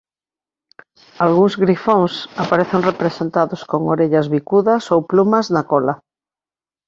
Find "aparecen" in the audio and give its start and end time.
2.43-2.85